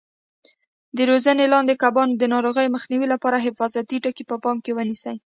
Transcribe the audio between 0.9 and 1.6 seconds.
د روزنې